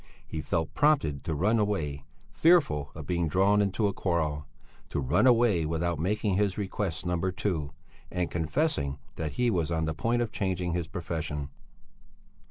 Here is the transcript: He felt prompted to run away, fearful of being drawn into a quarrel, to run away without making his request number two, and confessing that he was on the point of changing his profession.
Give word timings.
He 0.25 0.41
felt 0.41 0.73
prompted 0.73 1.23
to 1.25 1.35
run 1.35 1.59
away, 1.59 2.05
fearful 2.31 2.89
of 2.95 3.05
being 3.05 3.27
drawn 3.27 3.61
into 3.61 3.85
a 3.87 3.93
quarrel, 3.93 4.47
to 4.89 4.99
run 4.99 5.27
away 5.27 5.63
without 5.63 5.99
making 5.99 6.37
his 6.37 6.57
request 6.57 7.05
number 7.05 7.31
two, 7.31 7.73
and 8.09 8.31
confessing 8.31 8.97
that 9.15 9.33
he 9.33 9.51
was 9.51 9.69
on 9.69 9.85
the 9.85 9.93
point 9.93 10.23
of 10.23 10.31
changing 10.31 10.73
his 10.73 10.87
profession. 10.87 11.49